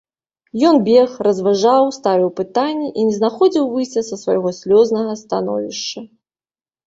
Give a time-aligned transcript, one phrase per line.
[0.69, 5.99] Ён бег, разважаў, ставіў пытанні і не знаходзіў выйсця з свайго слёзнага становішча.